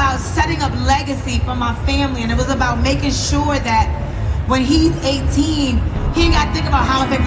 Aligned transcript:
about 0.00 0.18
setting 0.18 0.62
up 0.62 0.72
legacy 0.86 1.40
for 1.40 1.54
my 1.54 1.74
family, 1.84 2.22
and 2.22 2.32
it 2.32 2.34
was 2.34 2.48
about 2.48 2.82
making 2.82 3.12
sure 3.12 3.58
that 3.60 3.84
when 4.48 4.62
he's 4.64 4.96
18, 5.04 5.76
he 6.16 6.22
ain't 6.24 6.32
got 6.32 6.46
to 6.46 6.52
think 6.54 6.64
about 6.64 6.86
how 6.86 7.04
I. 7.04 7.19